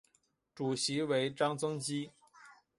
[0.55, 2.09] 主席为张曾基。